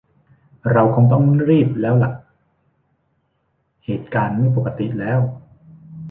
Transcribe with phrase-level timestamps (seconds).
[0.71, 2.11] เราคงต้องรีบแล้วละ
[3.85, 5.19] เหตุการณ์ไม่ปกติแล้ว